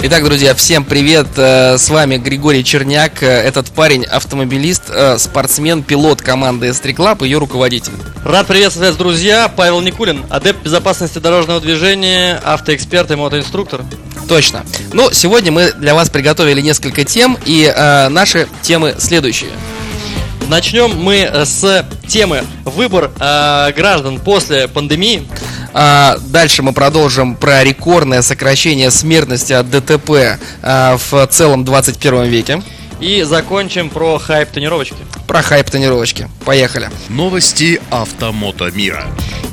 [0.00, 1.26] Итак, друзья, всем привет!
[1.36, 3.20] Э, С вами Григорий Черняк.
[3.22, 7.92] Э, Этот парень автомобилист, э, спортсмен, пилот команды S3 Club, ее руководитель.
[8.24, 9.48] Рад приветствовать вас, друзья.
[9.54, 13.82] Павел Никулин, адепт безопасности дорожного движения, автоэксперт и мотоинструктор.
[14.28, 14.64] Точно.
[14.92, 19.50] Ну, сегодня мы для вас приготовили несколько тем, и э, наши темы следующие.
[20.48, 25.28] Начнем мы э, с темы «Выбор э, граждан после пандемии».
[25.74, 32.62] А, дальше мы продолжим про рекордное сокращение смертности от ДТП а, в целом 21 веке.
[33.00, 34.96] И закончим про хайп тренировочки.
[35.26, 36.28] Про хайп тренировочки.
[36.44, 36.90] Поехали.
[37.08, 39.04] Новости автомото мира.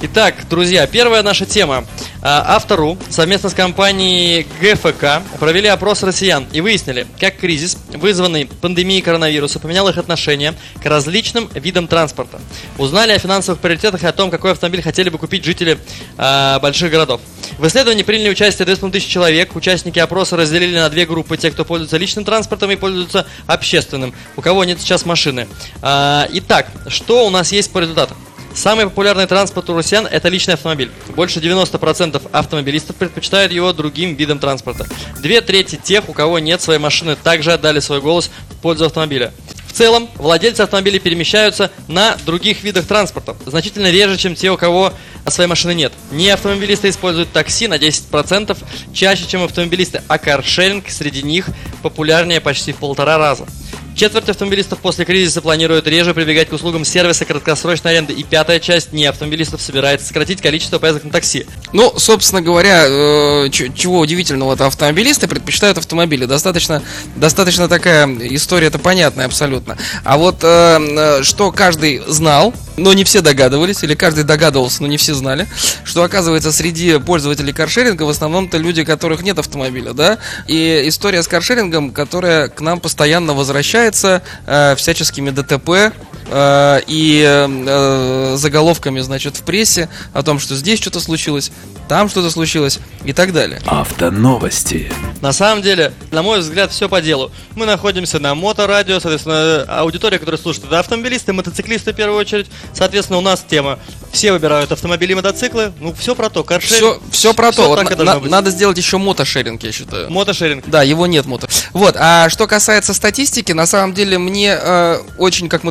[0.02, 1.86] Итак, друзья, первая наша тема.
[2.22, 9.02] А, Автору совместно с компанией ГФК провели опрос россиян и выяснили, как кризис, вызванный пандемией
[9.02, 12.39] коронавируса, поменял их отношение к различным видам транспорта.
[12.77, 15.77] Узнали о финансовых приоритетах и о том, какой автомобиль хотели бы купить жители
[16.17, 17.22] а, больших городов.
[17.58, 19.56] В исследовании приняли участие 2500 человек.
[19.56, 21.38] Участники опроса разделили на две группы.
[21.38, 24.14] Те, кто пользуется личным транспортом и пользуются общественным.
[24.36, 25.48] У кого нет сейчас машины.
[25.81, 28.17] А, итак, что у нас есть по результатам?
[28.53, 30.89] Самый популярный транспорт у россиян– это личный автомобиль.
[31.16, 34.86] Больше 90% автомобилистов предпочитают его другим видам транспорта.
[35.22, 39.33] Две трети тех, у кого нет своей машины, также отдали свой голос в пользу автомобиля.
[39.76, 44.94] Целом, владельцы автомобилей перемещаются на других видах транспорта, значительно реже, чем те, у кого
[45.28, 45.92] своей машины нет.
[46.12, 48.58] Не автомобилисты используют такси на 10%
[48.94, 51.50] чаще, чем автомобилисты, а каршеринг среди них
[51.84, 53.48] популярнее почти в полтора раза.
[53.96, 58.12] Четверть автомобилистов после кризиса планируют реже прибегать к услугам сервиса краткосрочной аренды.
[58.12, 61.46] И пятая часть не автомобилистов собирается сократить количество поездок на такси.
[61.72, 66.26] Ну, собственно говоря, э, чего удивительного, это автомобилисты предпочитают автомобили.
[66.26, 66.84] Достаточно,
[67.16, 69.78] достаточно такая история, это понятная абсолютно.
[70.04, 74.87] А вот э, э, что каждый знал, но не все догадывались, или каждый догадывался, но
[74.87, 75.47] не все знали,
[75.83, 80.17] что оказывается среди пользователей каршеринга в основном-то люди, у которых нет автомобиля, да?
[80.47, 85.93] И история с каршерингом, которая к нам постоянно возвращается э, всяческими ДТП,
[86.27, 91.52] э, и э, заголовками, значит, в прессе о том, что здесь что-то случилось,
[91.87, 93.61] там что-то случилось и так далее.
[93.65, 94.91] Автоновости
[95.21, 97.31] На самом деле, на мой взгляд, все по делу.
[97.55, 102.47] Мы находимся на моторадио, соответственно, аудитория, которая слушает, это автомобилисты, мотоциклисты в первую очередь.
[102.73, 103.80] Соответственно, у нас тема
[104.11, 105.73] все выбирают автомобили и мотоциклы.
[105.80, 106.43] Ну, все про то.
[106.43, 107.02] Каршеринг.
[107.02, 107.63] Все, все про то.
[107.63, 110.09] всё Вот так на- на- надо сделать еще мотошеринг, я считаю.
[110.11, 110.63] Мотошеринг.
[110.67, 111.47] Да, его нет мото.
[111.73, 115.63] Вот, а что касается статистики, на самом деле мне э, очень, как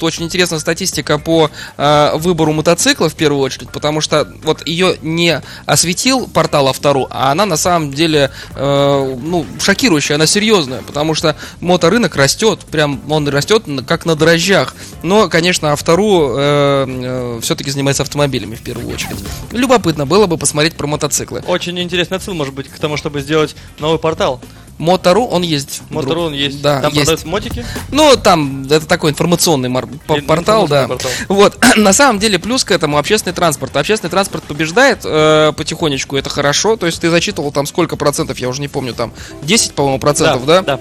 [0.00, 4.96] мотоциклисту, очень интересна статистика по э, выбору мотоцикла в первую очередь, потому что вот ее
[5.02, 11.14] не осветил портал Автору, а она на самом деле, э, ну, шокирующая, она серьезная, потому
[11.14, 14.74] что моторынок растет, прям он растет как на дрожжах.
[15.02, 19.16] Но, конечно, Автору все-таки занимается автомобилями в первую очередь.
[19.52, 21.42] Любопытно было бы посмотреть про мотоциклы.
[21.46, 24.40] Очень интересный отсыл, может быть, к тому, чтобы сделать новый портал.
[24.80, 25.82] Мотору он есть.
[25.90, 26.04] друг.
[26.04, 26.62] Моторон есть.
[26.62, 27.02] Да, Там есть.
[27.02, 27.66] продаются мотики.
[27.90, 30.84] Ну, там это такой информационный мар- портал, да.
[30.84, 31.10] информационный портал.
[31.28, 33.76] Вот, на самом деле плюс к этому общественный транспорт.
[33.76, 36.76] Общественный транспорт побеждает э, потихонечку, это хорошо.
[36.76, 40.46] То есть ты зачитывал там сколько процентов, я уже не помню, там 10, по-моему, процентов,
[40.46, 40.62] да?
[40.62, 40.80] Да.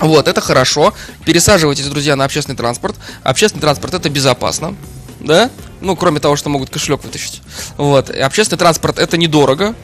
[0.00, 0.92] Вот, это хорошо.
[1.24, 2.96] Пересаживайтесь, друзья, на общественный транспорт.
[3.22, 4.74] Общественный транспорт это безопасно.
[5.20, 5.50] Да?
[5.80, 7.42] Ну, кроме того, что могут кошелек вытащить.
[7.76, 8.10] Вот.
[8.10, 9.74] И общественный транспорт это недорого.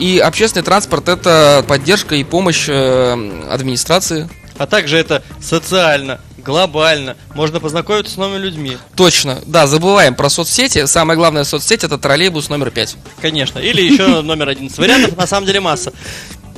[0.00, 4.28] И общественный транспорт это поддержка и помощь э, администрации.
[4.56, 7.16] А также это социально, глобально.
[7.34, 8.78] Можно познакомиться с новыми людьми.
[8.96, 10.86] Точно, да, забываем про соцсети.
[10.86, 12.96] Самая главная соцсеть это троллейбус номер 5.
[13.20, 13.58] Конечно.
[13.58, 14.70] Или еще номер один.
[14.74, 15.92] Вариантов на самом деле масса.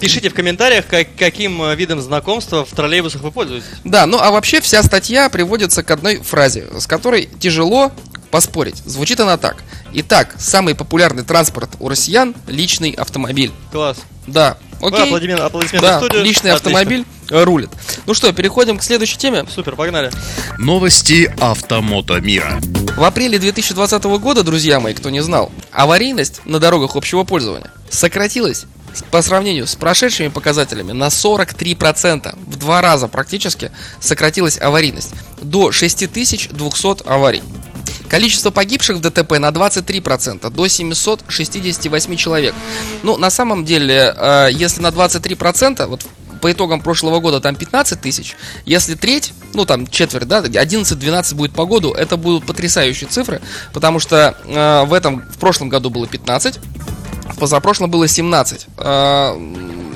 [0.00, 3.66] Пишите в комментариях, как- каким э, видом знакомства в троллейбусах вы пользуетесь.
[3.84, 7.90] Да, ну а вообще вся статья приводится к одной фразе, с которой тяжело
[8.30, 8.76] поспорить.
[8.84, 9.56] Звучит она так.
[9.94, 13.52] Итак, самый популярный транспорт у россиян– личный автомобиль.
[13.70, 13.98] Класс.
[14.26, 15.02] Да, окей.
[15.04, 16.22] аплодисменты, аплодисменты Да, студию.
[16.22, 16.70] личный Отлично.
[16.78, 17.70] автомобиль рулит.
[18.06, 19.44] Ну что, переходим к следующей теме.
[19.52, 20.10] Супер, погнали.
[20.58, 22.60] Новости автомото мира.
[22.96, 28.64] В апреле 2020 года, друзья мои, кто не знал, аварийность на дорогах общего пользования сократилась
[29.10, 32.38] по сравнению с прошедшими показателями на 43%.
[32.46, 37.42] В два раза практически сократилась аварийность до 6200 аварий.
[38.12, 42.54] Количество погибших в ДТП на 23%, до 768 человек.
[43.02, 46.02] Ну, на самом деле, э, если на 23%, вот
[46.42, 48.36] по итогам прошлого года там 15 тысяч,
[48.66, 53.40] если треть, ну там четверть, да, 11-12 будет по году, это будут потрясающие цифры,
[53.72, 56.58] потому что э, в этом, в прошлом году было 15,
[57.24, 58.66] в позапрошлом было 17.
[58.78, 59.36] Э,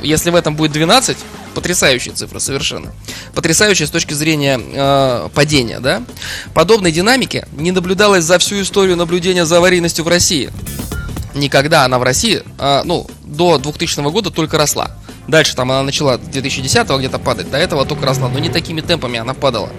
[0.02, 1.16] если в этом будет 12,
[1.54, 2.92] потрясающая цифра совершенно.
[3.34, 6.02] Потрясающая с точки зрения э, падения, да.
[6.54, 10.50] Подобной динамики не наблюдалось за всю историю наблюдения за аварийностью в России.
[11.34, 14.90] Никогда она в России, э, ну, до 2000 года только росла.
[15.28, 19.18] Дальше там она начала 2010 где-то падать, до этого только росла, но не такими темпами
[19.18, 19.70] она падала.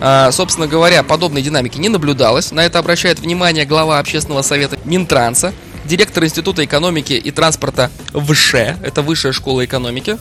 [0.00, 2.52] А, собственно говоря, подобной динамики не наблюдалось.
[2.52, 5.54] На это обращает внимание глава общественного совета Минтранса,
[5.90, 10.18] директор Института экономики и транспорта ВШ, это Высшая школа экономики,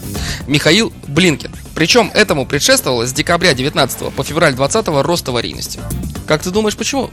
[0.48, 1.52] Михаил Блинкин.
[1.76, 5.80] Причем этому предшествовало с декабря 19 по февраль 20 рост аварийности.
[6.28, 7.12] Как ты думаешь, почему?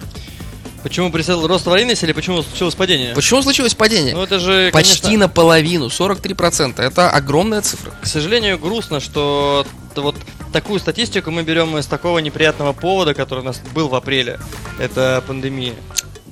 [0.82, 3.14] Почему представил рост аварийности или почему случилось падение?
[3.14, 4.14] Почему случилось падение?
[4.14, 6.81] Ну это же, Почти конечно, наполовину, 43%.
[6.81, 7.93] Это огромная цифра.
[8.00, 9.67] К сожалению, грустно, что
[9.97, 10.17] вот
[10.55, 14.41] такую статистику мы берем из такого неприятного повода, который у нас был в апреле.
[14.79, 15.75] Это пандемия.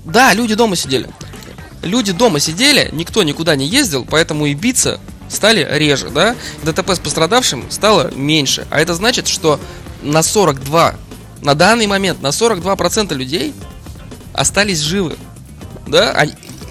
[0.06, 1.10] Да, люди дома сидели.
[1.84, 6.34] Люди дома сидели, никто никуда не ездил, поэтому и биться стали реже, да?
[6.62, 8.66] ДТП с пострадавшим стало меньше.
[8.70, 9.60] А это значит, что
[10.02, 10.94] на 42,
[11.42, 13.54] на данный момент на 42% людей
[14.32, 15.16] остались живы.
[15.86, 16.26] Да?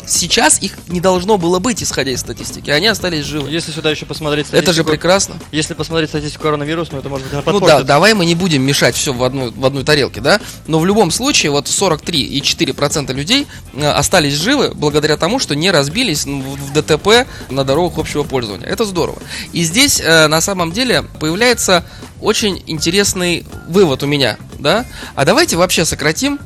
[0.06, 2.70] Сейчас их не должно было быть, исходя из статистики.
[2.70, 3.50] Они остались живы.
[3.50, 5.36] Если сюда еще посмотреть статистику, Это же прекрасно.
[5.52, 8.96] Если посмотреть статистику коронавируса, ну это может быть Ну да, давай мы не будем мешать
[8.96, 10.42] все в одной, в одной тарелке, да?
[10.68, 16.26] Но в любом случае, вот 43,4% людей э, остались живы благодаря тому, что не разбились
[16.26, 18.66] ну, в в ДТП на дорогах общего пользования.
[18.66, 19.22] Это здорово.
[19.52, 21.86] И здесь э, на самом деле появляется
[22.22, 24.86] очень интересный вывод у меня, да?
[25.16, 26.40] А давайте вообще сократим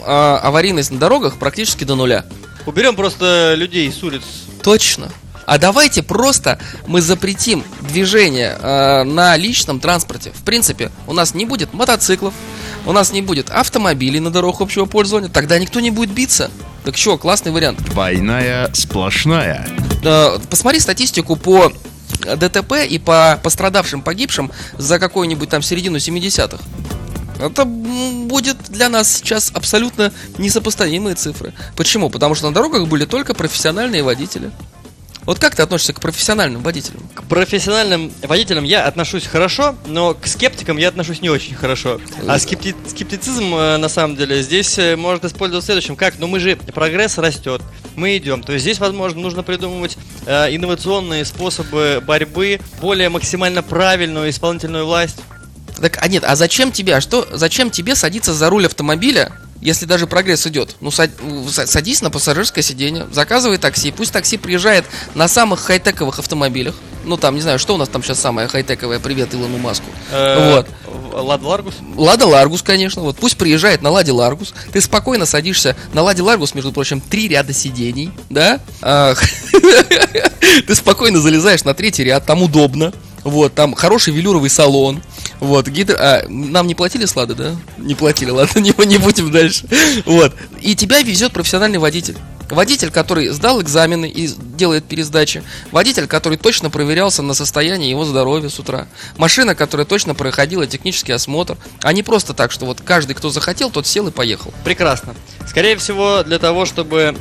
[0.00, 2.24] э, аварийность на дорогах практически до нуля.
[2.66, 4.22] Уберем просто людей с улиц.
[4.62, 5.10] Точно.
[5.46, 10.32] А давайте просто мы запретим движение э, на личном транспорте.
[10.34, 12.32] В принципе, у нас не будет мотоциклов,
[12.86, 16.50] у нас не будет автомобилей на дорогах общего пользования, тогда никто не будет биться.
[16.84, 17.82] Так что, классный вариант.
[17.84, 19.68] Двойная сплошная.
[20.02, 21.72] Э, посмотри статистику по
[22.36, 26.58] ДТП и по пострадавшим, погибшим за какую-нибудь там середину 70-х.
[27.38, 31.52] Это будет для нас сейчас абсолютно несопоставимые цифры.
[31.76, 32.10] Почему?
[32.10, 34.50] Потому что на дорогах были только профессиональные водители.
[35.26, 37.02] Вот как ты относишься к профессиональным водителям?
[37.14, 41.98] К профессиональным водителям я отношусь хорошо, но к скептикам я отношусь не очень хорошо.
[42.28, 45.96] А скепти- скептицизм, э, на самом деле, здесь э, может использоваться в следующем.
[45.96, 46.18] Как?
[46.18, 47.62] Ну мы же, прогресс растет,
[47.96, 48.42] мы идем.
[48.42, 49.96] То есть здесь, возможно, нужно придумывать
[50.26, 55.16] э, инновационные способы борьбы, более максимально правильную исполнительную власть.
[55.80, 59.86] Так, а нет, а зачем тебе, а что, зачем тебе садиться за руль автомобиля, если
[59.86, 60.76] даже прогресс идет?
[60.80, 61.10] Ну, сад-
[61.48, 64.84] са- садись на пассажирское сиденье, заказывай такси, пусть такси приезжает
[65.14, 66.74] на самых хай-тековых автомобилях.
[67.04, 69.84] Ну, там, не знаю, что у нас там сейчас самое хай-тековое, привет Илону Маску.
[70.10, 70.68] Э, Вот.
[71.12, 71.74] Лада Ларгус.
[71.96, 76.54] Лада Ларгус, конечно, вот пусть приезжает на Ладе Ларгус, ты спокойно садишься на Ладе Ларгус,
[76.54, 78.60] между прочим, три ряда сидений, да?
[78.82, 79.14] А,
[80.66, 82.92] Ты спокойно залезаешь на третий ряд, там удобно,
[83.22, 85.02] вот, там хороший велюровый салон,
[85.44, 85.96] вот, гидро...
[85.98, 87.56] а, нам не платили с Лады, да?
[87.78, 89.66] Не платили, ладно, не, не будем дальше,
[90.06, 92.16] вот, и тебя везет профессиональный водитель.
[92.50, 95.42] Водитель, который сдал экзамены и делает пересдачи.
[95.72, 98.86] Водитель, который точно проверялся на состояние его здоровья с утра.
[99.16, 101.56] Машина, которая точно проходила технический осмотр.
[101.82, 104.52] А не просто так, что вот каждый, кто захотел, тот сел и поехал.
[104.62, 105.14] Прекрасно.
[105.48, 107.16] Скорее всего, для того, чтобы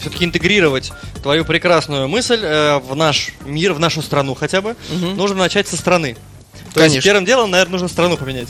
[0.00, 5.16] все-таки интегрировать твою прекрасную мысль э, в наш мир, в нашу страну хотя бы, Мгм.
[5.16, 6.16] нужно начать со страны.
[6.74, 6.96] То Конечно.
[6.96, 8.48] есть первым делом, наверное, нужно страну поменять.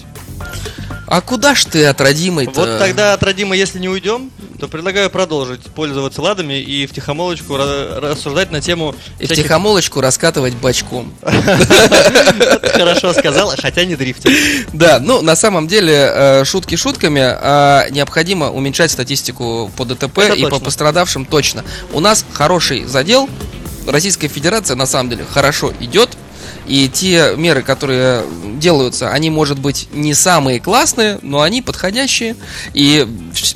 [1.06, 5.10] А куда ж ты от родимой Вот тогда от Родима, если не уйдем, то предлагаю
[5.10, 8.94] продолжить пользоваться ладами и в тихомолочку ра- рассуждать на тему...
[9.18, 11.12] И в тихомолочку раскатывать бочком.
[11.20, 14.32] Хорошо сказал, хотя не дрифтер.
[14.72, 20.34] Да, ну на самом деле э, шутки шутками, а необходимо уменьшать статистику по ДТП Это
[20.34, 21.62] и по пострадавшим точно.
[21.92, 23.28] У нас хороший задел,
[23.86, 26.16] Российская Федерация на самом деле хорошо идет.
[26.66, 28.22] И те меры, которые
[28.58, 32.36] делаются, они, может быть, не самые классные, но они подходящие.
[32.72, 33.06] И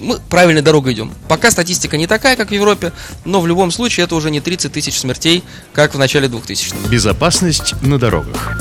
[0.00, 1.12] мы правильной дорогой идем.
[1.28, 2.92] Пока статистика не такая, как в Европе,
[3.24, 6.88] но в любом случае это уже не 30 тысяч смертей, как в начале 2000-х.
[6.88, 8.58] Безопасность на дорогах.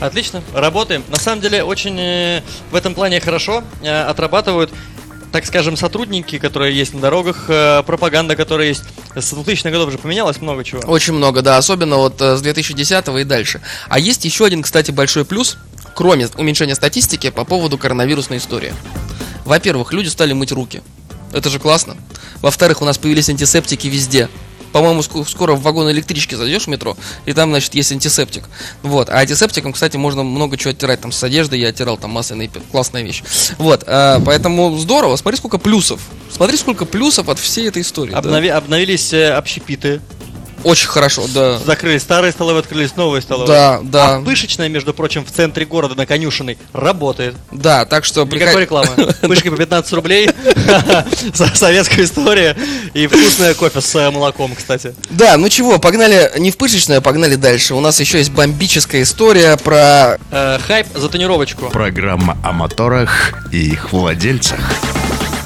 [0.00, 1.02] Отлично, работаем.
[1.08, 4.70] На самом деле, очень э, в этом плане хорошо э, отрабатывают,
[5.34, 8.84] так скажем, сотрудники, которые есть на дорогах, э, пропаганда, которая есть.
[9.16, 10.80] С 2000-х годов уже поменялось много чего.
[10.82, 13.60] Очень много, да, особенно вот э, с 2010 и дальше.
[13.88, 15.56] А есть еще один, кстати, большой плюс,
[15.96, 18.72] кроме уменьшения статистики, по поводу коронавирусной истории.
[19.44, 20.82] Во-первых, люди стали мыть руки.
[21.32, 21.96] Это же классно.
[22.40, 24.28] Во-вторых, у нас появились антисептики везде.
[24.74, 28.42] По-моему, ск- скоро в вагон электрички зайдешь в метро, и там, значит, есть антисептик.
[28.82, 29.08] Вот.
[29.08, 31.00] А антисептиком, кстати, можно много чего оттирать.
[31.00, 33.22] Там с одежды я оттирал, там масляная пе- классная вещь.
[33.58, 33.84] Вот.
[33.86, 35.14] а, поэтому здорово.
[35.14, 36.00] Смотри, сколько плюсов.
[36.28, 38.10] Смотри, сколько плюсов от всей этой истории.
[38.10, 38.18] да.
[38.18, 40.00] Обнови- Обновились э, общепиты.
[40.64, 41.58] Очень хорошо, да.
[41.58, 43.46] Закрыли старые столовые, открылись новые столовые.
[43.48, 44.16] Да, да.
[44.16, 47.34] А пышечная, между прочим, в центре города на конюшиной работает.
[47.52, 48.88] Да, так что Никакой рекламы.
[49.22, 50.28] Пышки по 15 рублей.
[51.34, 52.56] Со- Советская история.
[52.94, 54.94] И вкусное кофе с э, молоком, кстати.
[55.10, 57.74] Да, ну чего, погнали не в пышечную, а погнали дальше.
[57.74, 60.18] У нас еще есть бомбическая история про...
[60.30, 61.66] Э, Хайп за тонировочку.
[61.70, 64.58] Программа о моторах и их владельцах.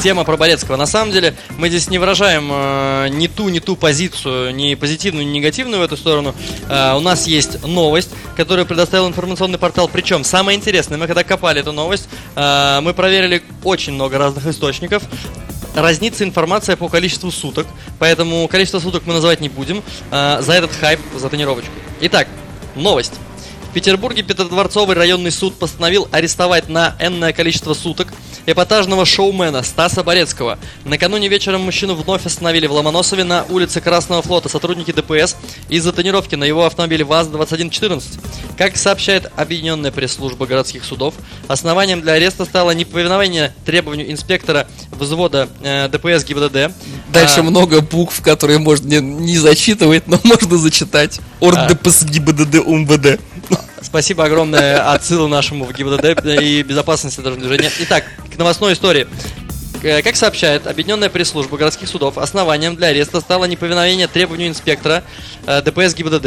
[0.02, 0.76] Тема про Борецкого.
[0.76, 5.26] На самом деле, мы здесь не выражаем э, ни ту, ни ту позицию, ни позитивную,
[5.26, 6.36] ни негативную в эту сторону.
[6.68, 9.88] Э, у нас есть новость, которую предоставил информационный портал.
[9.88, 15.02] Причем, самое интересное, мы когда копали эту новость, э, мы проверили очень много разных источников.
[15.74, 17.66] Разнится информация по количеству суток,
[17.98, 19.82] поэтому количество суток мы называть не будем.
[20.12, 21.72] э, за этот хайп, за тренировочку.
[22.02, 22.28] Итак,
[22.76, 23.14] новость.
[23.70, 28.08] В Петербурге Петродворцовый районный суд постановил арестовать на энное количество суток
[28.50, 30.58] эпатажного шоумена Стаса Борецкого.
[30.84, 35.36] Накануне вечером мужчину вновь остановили в Ломоносове на улице Красного флота сотрудники ДПС
[35.68, 38.02] из-за тонировки на его автомобиле ВАЗ-2114.
[38.56, 41.14] Как сообщает Объединенная пресс-служба городских судов,
[41.46, 46.72] основанием для ареста стало неповиновение требованию инспектора взвода э, ДПС ГИБДД.
[47.12, 51.20] Дальше А, много букв, которые можно не, не зачитывать, но можно зачитать.
[51.40, 51.68] Орд А.
[51.68, 53.20] ДПС ГИБДД УМВД.
[53.82, 57.72] Спасибо огромное отсылу нашему в ГИБДД и безопасности дорожного движения.
[57.80, 59.06] Итак, к новостной истории.
[59.80, 65.04] К- Как сообщает Объединенная пресс-служба городских судов, основанием для ареста стало неповиновение требованию инспектора
[65.46, 66.26] э, ДПС ГИБДД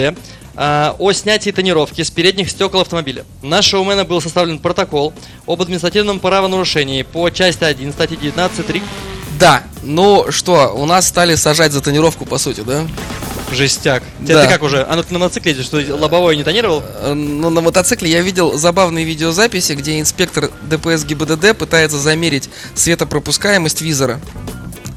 [0.55, 3.25] э, о снятии тонировки с передних стекол автомобиля.
[3.41, 5.13] На шоумена был составлен протокол
[5.45, 8.81] об административном правонарушении по части 1 статьи 19.3
[9.37, 12.87] Да, ну что, у нас стали сажать за тонировку, по сути, да?
[13.51, 14.03] Жестяк.
[14.25, 14.43] Ты, Да.
[14.43, 14.83] ты как уже?
[14.83, 16.83] А ну ты на мотоцикле едешь, что лобовое не тонировал?
[17.01, 23.81] Э, Ну, на мотоцикле я видел забавные видеозаписи, где инспектор ДПС ГИБДД пытается замерить светопропускаемость
[23.81, 24.19] визора.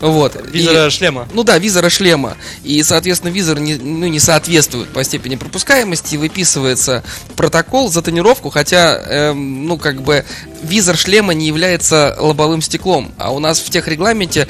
[0.00, 0.36] Вот.
[0.52, 1.26] И- Визора шлема.
[1.32, 2.36] Ну да, визора шлема.
[2.62, 6.16] И, соответственно, визор не, ну, не соответствует по степени пропускаемости.
[6.16, 7.02] Выписывается
[7.36, 10.24] протокол за тонировку, хотя, эм, ну, как бы,
[10.62, 13.12] визор шлема не является лобовым стеклом.
[13.18, 14.46] А у нас в техрегламенте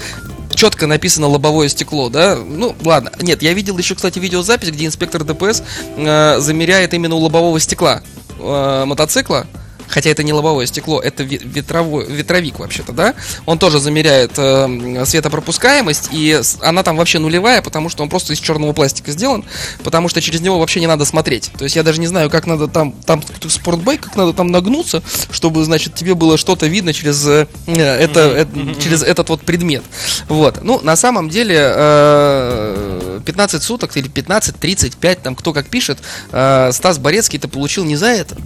[0.54, 2.36] четко написано лобовое стекло, да?
[2.36, 3.12] Ну, ладно.
[3.20, 5.62] Нет, я видел еще, кстати, видеозапись, где инспектор ДПС
[5.96, 8.02] э, замеряет именно у лобового стекла
[8.38, 9.46] э, мотоцикла.
[9.88, 13.14] Хотя это не лобовое стекло, это ве- ветровой, ветровик вообще-то, да?
[13.46, 18.40] Он тоже замеряет э, светопропускаемость, и она там вообще нулевая, потому что он просто из
[18.40, 19.44] черного пластика сделан,
[19.82, 21.50] потому что через него вообще не надо смотреть.
[21.56, 25.02] То есть я даже не знаю, как надо там, там спортбайк, как надо там нагнуться,
[25.30, 29.82] чтобы, значит, тебе было что-то видно через, э, это, э, через этот вот предмет.
[30.28, 30.62] Вот.
[30.62, 35.98] Ну, на самом деле, э, 15 суток или 15, 35, там кто как пишет,
[36.32, 38.36] э, Стас Борецкий-то получил не за это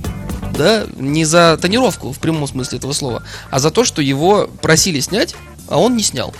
[0.52, 5.00] да, не за тонировку в прямом смысле этого слова, а за то, что его просили
[5.00, 5.34] снять,
[5.68, 6.34] а он не снял.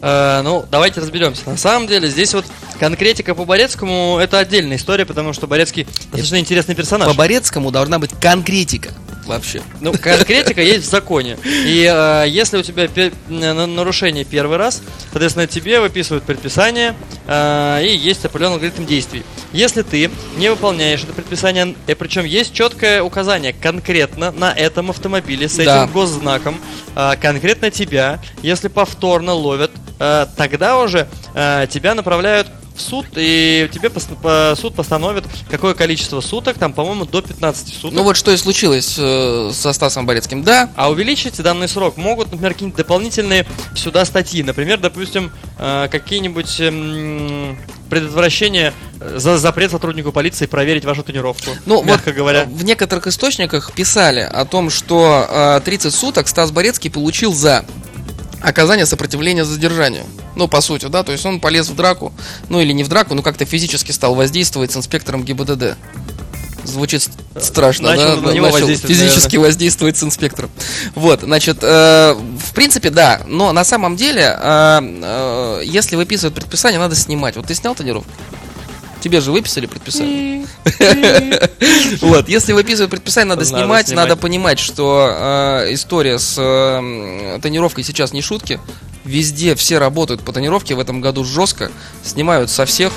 [0.00, 1.48] Э, ну, давайте разберемся.
[1.48, 2.44] На самом деле, здесь вот
[2.80, 7.08] конкретика по Борецкому это отдельная история, потому что Борецкий достаточно интересный персонаж.
[7.08, 8.92] По Борецкому должна быть конкретика
[9.26, 9.62] вообще.
[9.80, 11.38] Ну, конкретика есть в законе.
[11.44, 16.94] И э, если у тебя пе- на- нарушение первый раз, соответственно, тебе выписывают предписание,
[17.26, 19.22] э, и есть определенный алгоритм действий.
[19.52, 25.48] Если ты не выполняешь это предписание, и причем есть четкое указание конкретно на этом автомобиле
[25.48, 25.86] с этим Да.
[25.86, 26.56] госзнаком,
[26.96, 32.46] э, конкретно тебя, если повторно ловят, э, тогда уже э, тебя направляют
[32.82, 37.92] суд, и тебе пос- по- суд постановит, какое количество суток, там, по-моему, до 15 суток.
[37.92, 40.42] Ну вот что и случилось э, со Стасом Борецким.
[40.42, 44.42] Да, А увеличить данный срок могут, например, какие-нибудь дополнительные сюда статьи.
[44.42, 47.56] Например, допустим, э, какие-нибудь эм,
[49.00, 51.50] э, за запрет сотруднику полиции проверить вашу тренировку.
[51.66, 52.44] ну мягко вот говоря.
[52.44, 57.64] в некоторых источниках писали о том, что э, 30 суток Стас Борецкий получил за
[58.42, 60.04] оказание сопротивления задержанию.
[60.36, 62.12] Ну, по сути, да, то есть он полез в драку,
[62.48, 65.76] ну или не в драку, но как-то физически стал воздействовать с инспектором ГИБДД.
[66.64, 68.28] Звучит с- страшно, Начал да?
[68.28, 70.48] на него воздействовать, физически воздействовать с инспектором.
[70.94, 76.78] Вот, значит, э, в принципе, да, но на самом деле, э, э, если выписывают предписание,
[76.78, 77.34] надо снимать.
[77.36, 78.08] Вот ты снял тонировку?
[79.02, 80.46] Тебе же выписали предписание.
[82.00, 85.08] Вот, если выписывают предписание, надо снимать, надо понимать, что
[85.64, 86.34] э, история с
[87.42, 88.60] тонировкой сейчас не шутки.
[89.04, 91.70] Везде все работают по тонировке в этом году жестко,
[92.04, 92.92] снимают со всех.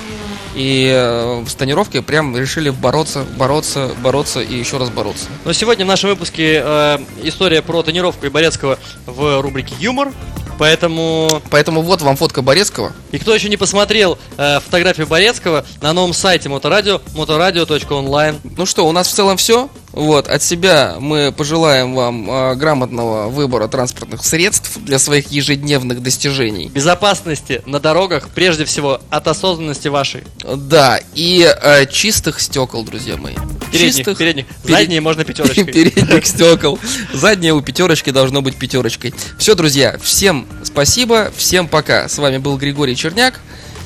[0.56, 5.26] И э, с тонировкой прям решили бороться, бороться, бороться и еще раз бороться.
[5.44, 10.14] Но сегодня в нашем выпуске э, история про тренировку и Борецкого в рубрике «Юмор».
[10.58, 11.42] Поэтому...
[11.50, 12.94] Поэтому вот вам фотка Борецкого.
[13.12, 18.40] И кто еще не посмотрел э, фотографию Борецкого, на новом сайте Моторадио, моторадио.онлайн.
[18.58, 19.70] Ну что, у нас в целом все.
[19.96, 26.68] Вот, от себя мы пожелаем вам э, грамотного выбора транспортных средств для своих ежедневных достижений.
[26.68, 30.24] Безопасности на дорогах, прежде всего, от осознанности вашей.
[30.44, 33.36] Да, и э, чистых стекол, друзья мои.
[33.72, 34.46] Передних, чистых, передних.
[34.64, 35.64] перед- Задние можно пятерочкой.
[35.74, 36.78] передних стекол.
[37.14, 39.14] Заднее у пятерочки должно быть пятерочкой.
[39.38, 42.10] Все, друзья, всем спасибо, всем пока.
[42.10, 43.40] С вами был Григорий Черняк.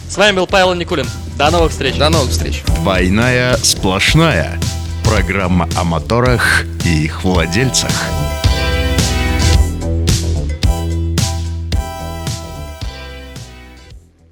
[0.10, 1.08] С вами был Павел Никулин.
[1.38, 1.96] До новых встреч.
[1.98, 2.64] До новых встреч.
[2.82, 4.60] Двойная сплошная.
[5.10, 7.90] Программа о моторах и их владельцах.